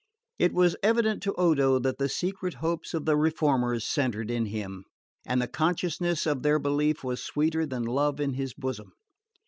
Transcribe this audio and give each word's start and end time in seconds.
It 0.39 0.51
was 0.51 0.75
evident 0.81 1.21
to 1.21 1.33
Odo 1.35 1.77
that 1.77 1.99
the 1.99 2.09
secret 2.09 2.55
hopes 2.55 2.95
of 2.95 3.05
the 3.05 3.15
reformers 3.15 3.85
centred 3.85 4.31
in 4.31 4.47
him, 4.47 4.85
and 5.27 5.39
the 5.39 5.47
consciousness 5.47 6.25
of 6.25 6.41
their 6.41 6.57
belief 6.57 7.03
was 7.03 7.21
sweeter 7.21 7.67
than 7.67 7.83
love 7.83 8.19
in 8.19 8.33
his 8.33 8.55
bosom. 8.55 8.93